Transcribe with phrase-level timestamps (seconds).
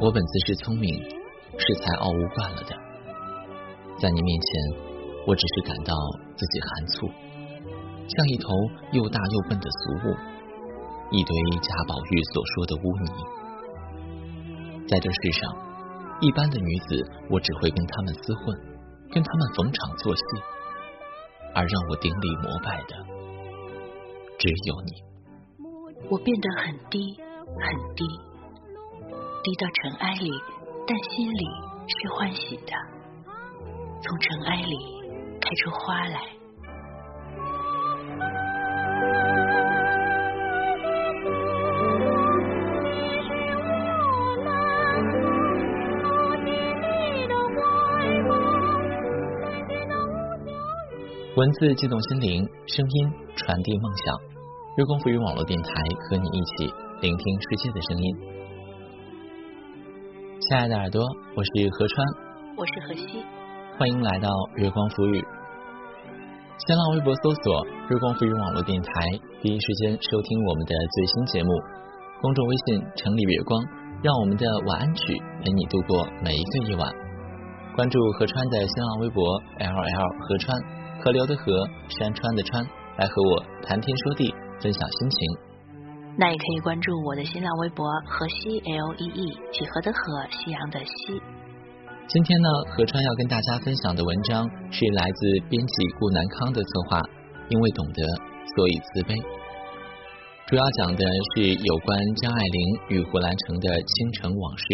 [0.00, 0.88] 我本自是聪明，
[1.58, 2.74] 是才傲物惯了的，
[4.00, 4.48] 在你面前，
[5.26, 5.92] 我只是感到
[6.34, 7.06] 自己寒醋，
[8.08, 8.48] 像一头
[8.92, 10.16] 又大又笨的俗物，
[11.10, 13.12] 一堆贾宝玉所说的污泥。
[14.88, 15.52] 在这世上，
[16.22, 18.58] 一般的女子，我只会跟他们厮混，
[19.12, 20.22] 跟他们逢场作戏，
[21.54, 22.96] 而让我顶礼膜拜的，
[24.38, 24.92] 只有你。
[26.08, 28.08] 我变得很低，很低，
[29.42, 30.30] 低到尘埃里，
[30.86, 31.46] 但心里
[31.86, 32.72] 是欢喜的。
[34.02, 34.76] 从尘埃里
[35.40, 36.20] 开出花来。
[51.36, 54.14] 文字激动心灵，声音传递梦想。
[54.76, 55.70] 月光浮语网络电台
[56.10, 58.39] 和你一起聆听世界的声音。
[60.50, 61.00] 亲爱的耳朵，
[61.36, 62.04] 我是何川，
[62.58, 63.22] 我是何西，
[63.78, 65.22] 欢迎来到月光浮语。
[66.66, 68.90] 新浪微博搜索“月光浮语网络电台”，
[69.40, 71.50] 第一时间收听我们的最新节目。
[72.20, 73.62] 公众微信“城里月光”，
[74.02, 76.90] 让我们的晚安曲陪你度过每一个夜晚。
[77.76, 79.22] 关注何川的新浪微博
[79.56, 80.58] “L L 何川”，
[80.98, 81.46] 河流的河，
[81.86, 82.66] 山川的川，
[82.98, 84.34] 来和我谈天说地。
[84.60, 85.18] 分享心情，
[86.20, 89.24] 那也可以关注我的新浪微博河西 L E E
[89.56, 91.16] 几何的河夕阳的夕。
[92.08, 97.00] 今天呢，何川要跟大家分享的文章是来自编辑顾南康的策划，
[97.48, 98.04] 因为懂得，
[98.54, 99.14] 所以慈悲。
[100.46, 102.60] 主要讲的是有关张爱玲
[102.90, 104.66] 与胡兰成的倾城往事。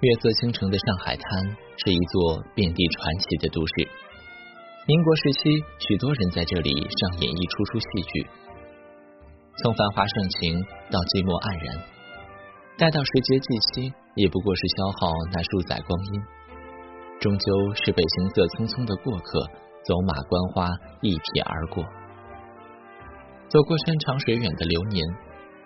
[0.00, 1.44] 月色倾城的上海滩
[1.76, 3.72] 是一座遍地传奇的都市。
[4.86, 8.26] 民国时期，许多人在这里上演一出出戏剧。
[9.60, 10.56] 从繁华盛情
[10.88, 11.84] 到寂寞黯然，
[12.78, 16.12] 待到时节既期，也不过是消耗那数载光阴，
[17.20, 17.44] 终究
[17.76, 19.44] 是被行色匆匆的过客
[19.84, 20.72] 走马观花
[21.04, 21.84] 一瞥而过。
[23.52, 25.04] 走过山长水远的流年，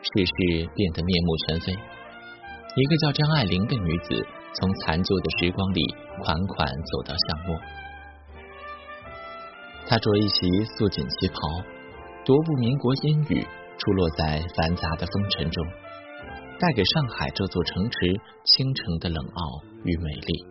[0.02, 1.70] 世事变得面目全非。
[2.76, 5.80] 一个叫张爱玲的女子，从残旧的时光里
[6.24, 7.56] 款款走到巷陌。
[9.86, 11.38] 她着一袭素锦旗袍，
[12.24, 13.46] 踱步民国烟雨，
[13.78, 15.64] 出落在繁杂的风尘中，
[16.58, 20.44] 带给上海这座城池倾城的冷傲与美丽。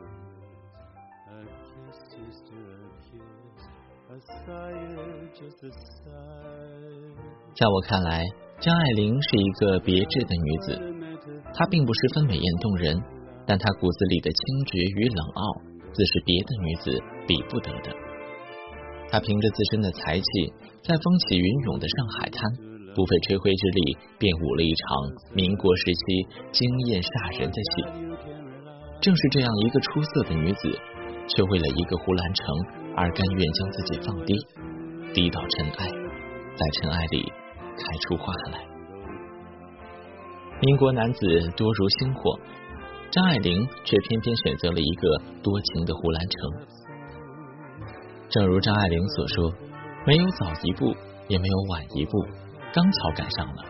[7.53, 8.23] 在我看来，
[8.61, 10.92] 张爱玲是一个别致的女子。
[11.53, 12.97] 她并不十分美艳动人，
[13.45, 15.61] 但她骨子里的清绝与冷傲，
[15.93, 17.93] 自是别的女子比不得的。
[19.09, 20.25] 她凭着自身的才气，
[20.81, 22.49] 在风起云涌的上海滩，
[22.95, 24.87] 不费吹灰之力，便舞了一场
[25.35, 26.01] 民国时期
[26.51, 28.17] 惊艳煞人的戏。
[28.99, 30.71] 正是这样一个出色的女子，
[31.27, 32.43] 却为了一个胡兰成
[32.95, 34.33] 而甘愿将自己放低，
[35.13, 35.85] 低到尘埃，
[36.55, 37.21] 在尘埃里
[37.77, 38.72] 开出花来。
[40.65, 41.19] 民国男子
[41.57, 42.39] 多如星火，
[43.11, 46.39] 张爱玲却偏偏选择了一个多情的胡兰成。
[48.29, 49.51] 正如张爱玲所说
[50.07, 50.95] ：“没有早一步，
[51.27, 52.11] 也没有晚一步，
[52.73, 53.65] 刚巧赶上了，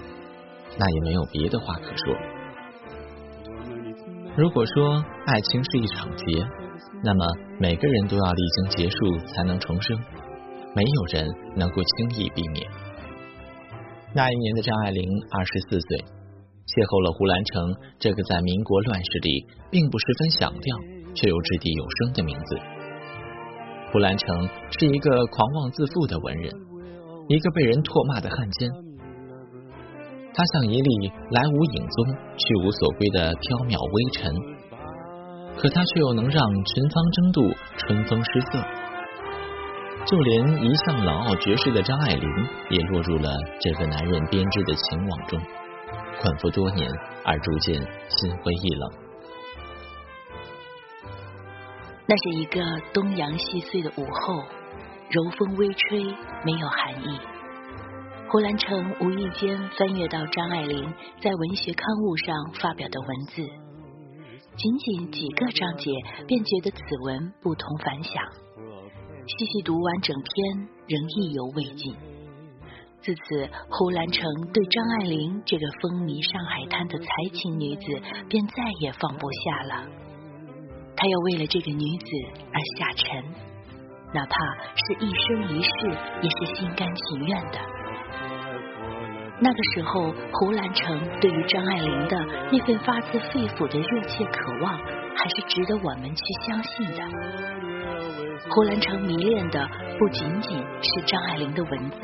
[0.77, 2.15] 那也没有别的话可说。”
[4.37, 6.47] 如果说爱情是一场劫，
[7.03, 7.25] 那么
[7.59, 9.97] 每个人都要历经结束才能重生，
[10.75, 12.69] 没有人能够轻易避免。
[14.13, 16.05] 那一年的张爱玲二十四岁。
[16.73, 17.53] 邂逅了胡兰成
[18.01, 20.69] 这个在民国乱世里并不十分响亮
[21.13, 22.57] 却又掷地有声的名字。
[23.93, 26.49] 胡兰成是一个狂妄自负的文人，
[27.29, 28.65] 一个被人唾骂的汉奸。
[30.33, 30.89] 他像一粒
[31.29, 31.97] 来无影踪、
[32.41, 34.33] 去无所归的缥缈微尘，
[35.61, 38.57] 可他却又能让群芳争妒、春风失色。
[40.09, 42.27] 就连一向冷傲绝世的张爱玲，
[42.73, 43.29] 也落入了
[43.61, 45.39] 这个男人编织的情网中。
[46.21, 46.89] 困缚多年，
[47.25, 47.75] 而逐渐
[48.09, 48.91] 心灰意冷。
[52.05, 52.61] 那是一个
[52.93, 54.43] 东阳细碎的午后，
[55.09, 56.03] 柔风微吹，
[56.43, 57.19] 没有寒意。
[58.29, 63.41] 胡兰成无意间翻阅到张爱玲在文学刊物上发表的文字，
[64.57, 65.91] 仅仅几个章节，
[66.27, 68.23] 便觉得此文不同凡响。
[69.25, 71.95] 细细读完整篇，仍意犹未尽。
[73.03, 74.23] 自此，胡兰成
[74.53, 77.83] 对张爱玲这个风靡上海滩的才情女子
[78.29, 79.83] 便再也放不下了。
[80.95, 82.07] 他要为了这个女子
[82.47, 83.21] 而下沉，
[84.13, 84.35] 哪怕
[84.79, 85.69] 是一生一世，
[86.21, 87.59] 也是心甘情愿的。
[89.41, 92.15] 那个时候，胡兰成对于张爱玲的
[92.53, 97.03] 那份发自肺腑的热切渴望，还是值得我们去相信的。
[98.49, 99.67] 胡兰成迷恋的
[99.99, 101.97] 不仅仅是张爱玲的文字，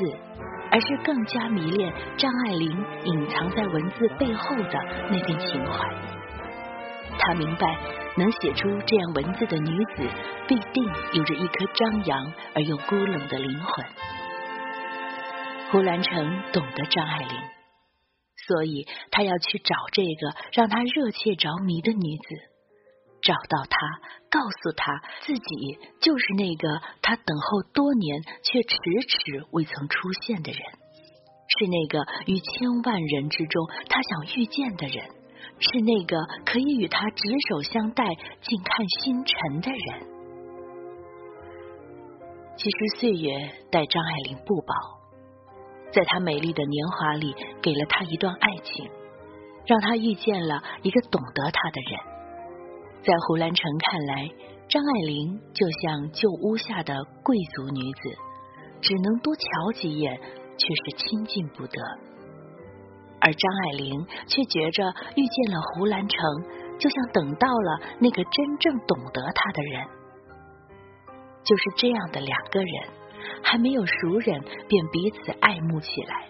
[0.70, 4.78] 而是更加迷恋张爱玲隐藏在文字背后的
[5.10, 5.88] 那份情怀。
[7.18, 7.78] 他明白，
[8.16, 10.08] 能写出这样文字的女子，
[10.48, 13.84] 必定有着一颗张扬而又孤冷的灵魂。
[15.70, 17.28] 胡兰成懂得张爱玲，
[18.48, 22.49] 所以他要去找这个让他热切着迷的女子，
[23.22, 24.00] 找到他，
[24.30, 28.76] 告诉他自己就是那个他等候多年却迟
[29.08, 30.60] 迟未曾出现的人，
[31.58, 35.04] 是那个于千万人之中他想遇见的人，
[35.58, 38.04] 是那个可以与他执手相待、
[38.40, 40.08] 静看星辰的人。
[42.56, 44.74] 其实岁月待张爱玲不薄。
[45.92, 48.88] 在她美丽的年华里，给了她一段爱情，
[49.66, 52.19] 让她遇见了一个懂得她的人。
[53.02, 54.28] 在胡兰成看来，
[54.68, 58.18] 张爱玲就像旧屋下的贵族女子，
[58.80, 60.20] 只能多瞧几眼，
[60.56, 61.80] 却是亲近不得。
[63.20, 64.84] 而张爱玲却觉着
[65.16, 66.18] 遇见了胡兰成，
[66.78, 69.86] 就像等到了那个真正懂得她的人。
[71.44, 73.00] 就是这样的两个人。
[73.42, 76.28] 还没有熟人，便彼此爱慕起来，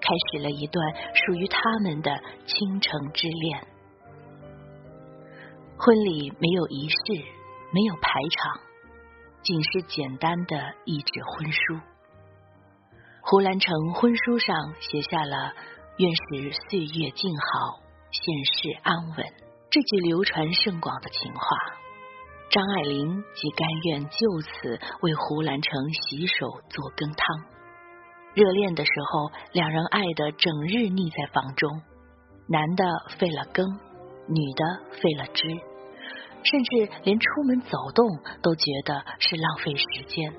[0.00, 2.10] 开始了一段属于他们的
[2.46, 3.60] 倾城之恋。
[5.78, 6.96] 婚礼没有仪式，
[7.70, 8.60] 没有排场，
[9.42, 11.58] 仅是简单的一纸婚书。
[13.20, 15.52] 胡兰成婚书上写下了
[15.98, 19.26] “愿使岁月静好，现世安稳”
[19.70, 21.40] 这句流传甚广的情话。
[22.48, 27.44] 张爱玲即甘愿就此为胡兰成洗手做羹汤。
[28.34, 31.82] 热恋的时候，两人爱的整日腻在房中，
[32.48, 32.84] 男的
[33.18, 33.78] 废了羹，
[34.28, 35.48] 女的废了肢，
[36.42, 38.06] 甚至连出门走动
[38.42, 40.32] 都觉得是浪费时间。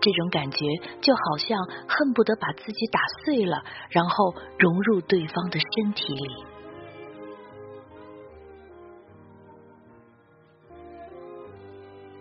[0.00, 0.58] 这种感觉
[1.00, 1.58] 就好像
[1.88, 6.44] 恨不得把自己打碎了，然后融入对方的身体里。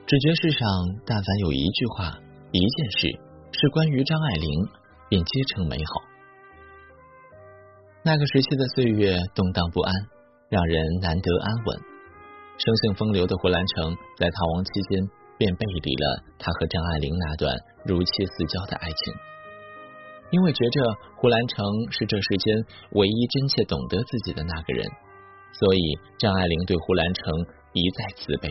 [0.07, 0.69] 只觉世上
[1.05, 2.13] 但凡有一句话、
[2.51, 3.19] 一件事
[3.51, 4.67] 是关于张爱玲，
[5.09, 6.01] 便皆成美好。
[8.03, 9.93] 那个时期的岁月动荡不安，
[10.55, 11.75] 让人难得安稳。
[12.55, 15.03] 生性风流的胡兰成在逃亡期间，
[15.37, 17.51] 便背离了他和张爱玲那段
[17.83, 19.13] 如漆似胶的爱情，
[20.31, 20.79] 因为觉着
[21.17, 22.55] 胡兰成是这世间
[22.91, 24.87] 唯一真切懂得自己的那个人，
[25.51, 25.81] 所以
[26.17, 27.33] 张爱玲对胡兰成
[27.73, 28.49] 一再慈悲。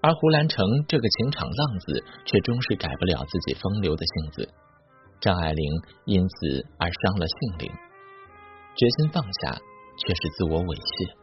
[0.00, 4.48] 而胡兰成这个情场浪子，却终是改不了自己风流的性子。
[5.20, 5.72] 张爱玲
[6.06, 7.70] 因此而伤了性灵，
[8.76, 9.58] 决心放下，
[9.98, 11.16] 却是自我猥亵，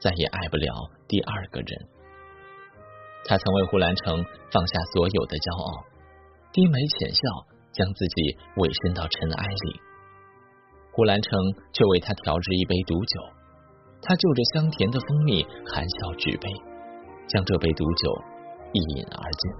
[0.00, 0.68] 再也爱不了
[1.08, 1.70] 第二个人。
[3.24, 4.22] 他曾为胡兰成
[4.52, 5.84] 放下所有的骄傲，
[6.52, 7.20] 低眉浅笑，
[7.72, 9.80] 将自己委身到尘埃里。
[10.92, 11.32] 胡兰成
[11.72, 13.20] 却为他调制一杯毒酒，
[14.02, 16.48] 他就着香甜的蜂蜜，含笑举杯。
[17.26, 18.22] 将这杯毒酒
[18.74, 19.52] 一饮而尽。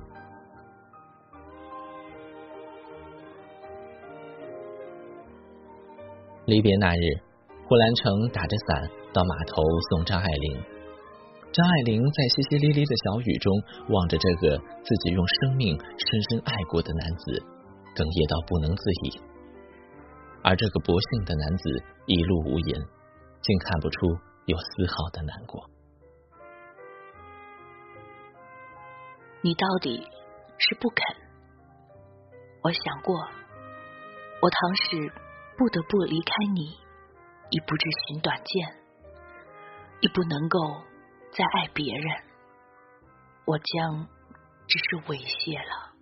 [6.45, 7.01] 离别那日，
[7.67, 10.63] 胡兰成打着伞到码头送张爱玲。
[11.51, 13.49] 张爱玲在淅淅沥沥的小雨中，
[13.89, 17.41] 望着这个自己用生命深深爱过的男子，
[17.97, 19.17] 哽咽到不能自已。
[20.43, 21.65] 而这个不幸的男子
[22.05, 22.77] 一路无言，
[23.41, 24.13] 竟看不出
[24.45, 25.65] 有丝毫的难过。
[29.41, 30.05] 你到底
[30.59, 31.01] 是不肯？
[32.61, 33.15] 我想过，
[34.43, 35.09] 我倘使
[35.57, 36.77] 不得不离开你，
[37.51, 38.77] 已不知寻短见，
[40.01, 40.59] 亦不能够
[41.33, 42.23] 再爱别人，
[43.45, 44.09] 我将
[44.67, 45.93] 只是猥亵了。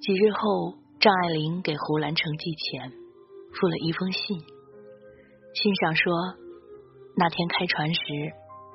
[0.00, 2.90] 几日后，张爱玲给胡兰成寄钱，
[3.52, 4.40] 附了一封信，
[5.54, 6.12] 信上说，
[7.16, 8.00] 那天开船时，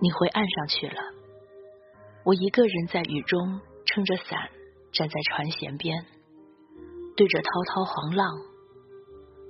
[0.01, 0.95] 你回岸上去了。
[2.25, 4.49] 我一个人在雨中撑着伞
[4.91, 6.05] 站在船舷边，
[7.17, 8.29] 对着滔滔黄浪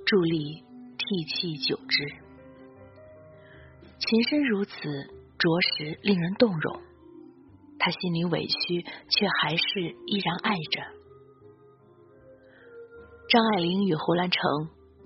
[0.06, 0.64] 助力
[0.98, 2.04] 涕泣久之。
[3.98, 4.72] 情深如此，
[5.38, 6.80] 着实令人动容。
[7.78, 9.64] 他心里委屈，却还是
[10.06, 10.82] 依然爱着。
[13.28, 14.40] 张爱玲与胡兰成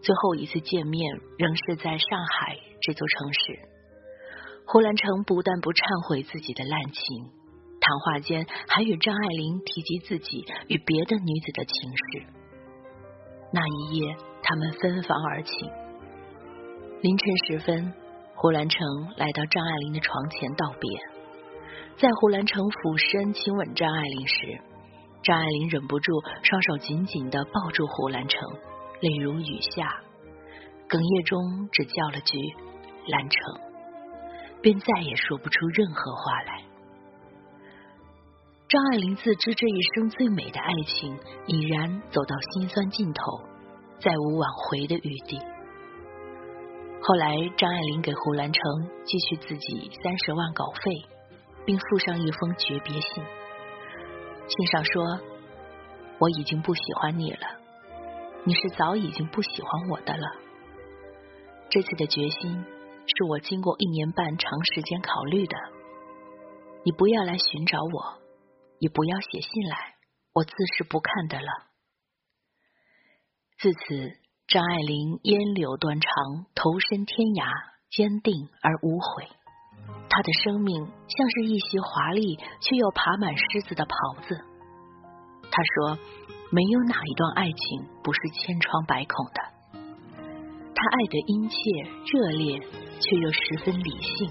[0.03, 3.59] 最后一次见面，仍是在上海这座城市。
[4.67, 7.25] 胡兰成不但不忏悔自己的滥情，
[7.81, 12.27] 谈话间还与张爱玲提及自己与别的女子的情事。
[13.51, 15.71] 那一夜，他们分房而寝。
[17.01, 17.93] 凌晨时分，
[18.35, 20.91] 胡兰成来到张爱玲的床前道别。
[21.97, 24.61] 在胡兰成俯身亲吻张爱玲时，
[25.23, 28.41] 张爱玲忍不住双手紧紧的抱住胡兰成，
[29.01, 30.01] 泪如雨下，
[30.89, 32.39] 哽咽中只叫了句
[33.11, 33.39] “兰成”，
[34.63, 36.63] 便再也说不出任何话来。
[38.69, 43.23] 张爱玲自知这一生最美的爱情已然走到心酸尽头，
[44.01, 45.39] 再无挽回的余地。
[47.01, 48.63] 后来，张爱玲给胡兰成
[49.05, 51.07] 寄去自己三十万稿费，
[51.65, 53.25] 并附上一封诀别信。
[54.49, 55.21] 信上说
[56.19, 57.47] ：“我已经不喜欢你了，
[58.45, 60.27] 你是早已经不喜欢我的了。
[61.71, 62.65] 这次的决心
[63.07, 65.57] 是我经过一年半长时间考虑的。
[66.85, 68.19] 你不要来寻找我。”
[68.81, 69.97] 也不要写信来，
[70.33, 71.68] 我自是不看的了。
[73.61, 74.13] 自此，
[74.47, 77.43] 张爱玲烟柳断肠，投身天涯，
[77.91, 79.27] 坚定而无悔。
[80.09, 84.39] 她的生命像是一袭华丽却又爬满虱子的袍子。
[85.51, 85.99] 她说
[86.55, 89.43] ：“没有哪一段爱情不是千疮百孔的。”
[90.71, 91.59] 她爱得殷切
[92.15, 92.61] 热烈，
[93.03, 94.31] 却又十分理性。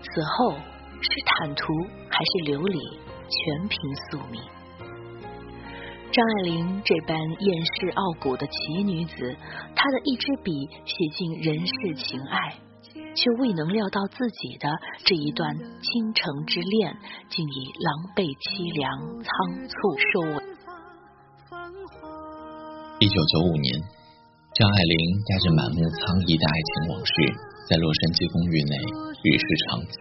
[0.00, 1.66] 此后是坦途
[2.08, 2.80] 还是流离？
[3.28, 3.76] 全凭
[4.08, 4.40] 宿命。
[6.12, 9.14] 张爱玲这般厌世傲骨的奇女子，
[9.74, 10.52] 她的一支笔
[10.84, 12.52] 写尽人世情爱，
[13.14, 14.68] 却未能料到自己的
[15.06, 16.94] 这一段倾城之恋，
[17.30, 18.92] 竟以狼狈凄凉、
[19.24, 19.32] 仓
[19.64, 19.72] 促
[20.12, 20.44] 收尾。
[23.00, 23.80] 一九九五年，
[24.52, 27.12] 张爱玲带着满目苍夷的爱情往事，
[27.72, 28.76] 在洛杉矶公寓内
[29.24, 29.96] 与世长辞。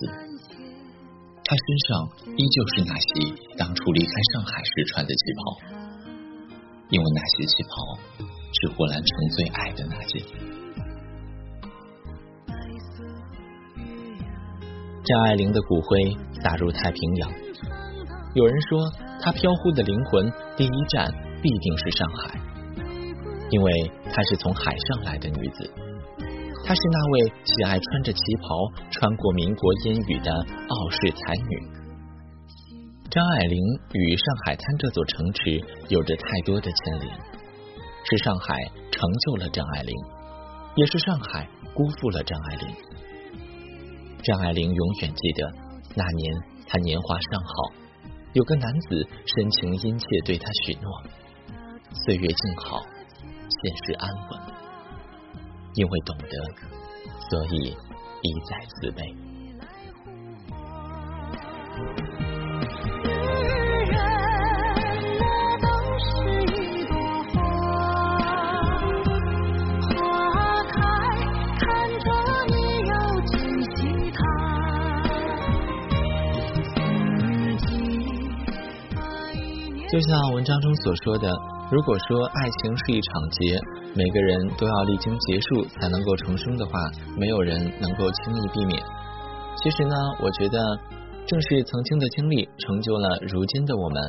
[1.48, 2.04] 她身上
[2.36, 5.40] 依旧是那袭当初离开上海时穿的旗袍，
[6.92, 7.70] 因为那些旗袍
[8.54, 10.22] 是胡兰成最爱的那件。
[15.04, 17.32] 张爱玲的骨灰撒入太平洋，
[18.36, 22.40] 有人说她飘忽的灵魂第一站必定是上海，
[23.50, 25.74] 因为她是从海上来的女子。
[26.64, 28.50] 她是那位喜爱穿着旗袍
[28.92, 31.81] 穿过民国烟雨的傲世才女。
[33.12, 33.60] 张爱玲
[33.92, 37.14] 与上海滩这座城池有着太多的牵连，
[38.10, 38.56] 是上海
[38.90, 39.94] 成就了张爱玲，
[40.78, 42.74] 也是上海辜负了张爱玲。
[44.24, 45.52] 张爱玲永远记得
[45.94, 46.34] 那年
[46.66, 47.52] 她年华尚好，
[48.32, 51.04] 有个男子深情殷切对她许诺：
[52.06, 52.80] 岁月静好，
[53.62, 54.40] 现实安稳。
[55.74, 56.30] 因为懂得，
[57.30, 57.76] 所以
[58.22, 59.04] 一再慈悲。
[79.92, 81.28] 就像文章中所说的，
[81.70, 83.60] 如果说爱情是一场劫。
[83.94, 86.72] 每个人都要历经结束才能够重生的话，
[87.18, 88.82] 没有人能够轻易避免。
[89.58, 90.58] 其实呢，我觉得
[91.28, 94.02] 正是曾经的经历成就了如今的我们。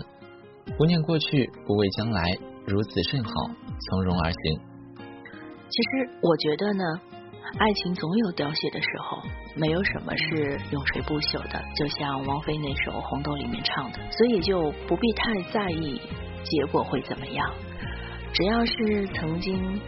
[0.79, 2.23] 不念过去，不畏将来，
[2.65, 3.33] 如此甚好，
[3.91, 4.61] 从容而行。
[5.69, 6.85] 其实我觉得呢，
[7.59, 9.23] 爱情总有凋谢的时候，
[9.57, 11.63] 没有什么是永垂不朽的。
[11.77, 16.01] 就像王菲那首《红豆》里面唱的，所以就不必太在意
[16.45, 17.53] 结果会怎么样。
[18.33, 19.81] 只要是曾经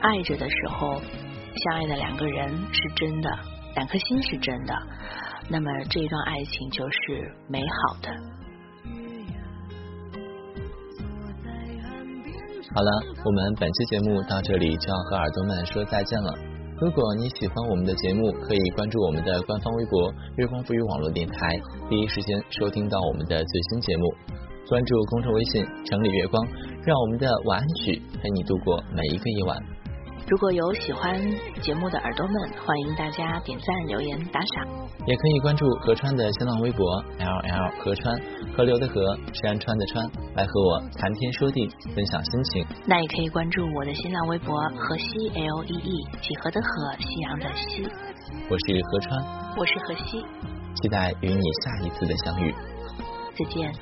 [0.00, 1.00] 爱着的时候，
[1.54, 3.30] 相爱的两个人是真的，
[3.76, 4.74] 两颗心是真的，
[5.48, 8.10] 那么这一段爱情就是美好的。
[12.74, 12.90] 好了，
[13.24, 16.47] 我们本期节目到这里就要和耳朵们说再见了。
[16.80, 24.04] 如果你喜欢我们的节目，可以关注我们的官方微博“月光赋予网络电台”，第一时间收听到我们的最新节目。
[24.68, 26.46] 关注公众微信“城里月光”，
[26.86, 29.77] 让我们的晚安曲陪你度过每一个夜晚。
[30.28, 31.18] 如果有喜欢
[31.62, 34.66] 节目的耳朵们，欢迎大家点赞、留言、打赏。
[35.06, 36.84] 也可以关注何川的新浪微博
[37.18, 38.20] “L L 何川”，
[38.54, 40.04] 河流的河，山川的川，
[40.36, 42.66] 来和我谈天说地，分享心情。
[42.84, 47.88] 那也可以关注我的新浪微博“河西 L E E”，几何的河，夕阳的西。
[48.50, 50.20] 我是何川，我是河西，
[50.82, 52.54] 期待与你下一次的相遇。
[53.34, 53.72] 再见。